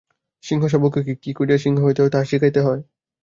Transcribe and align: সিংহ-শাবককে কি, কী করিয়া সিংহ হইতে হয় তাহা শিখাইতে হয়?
সিংহ-শাবককে 0.43 1.01
কি, 1.07 1.13
কী 1.23 1.31
করিয়া 1.33 1.57
সিংহ 1.57 1.77
হইতে 1.85 1.99
হয় 2.01 2.13
তাহা 2.13 2.25
শিখাইতে 2.25 2.59
হয়? 2.61 2.81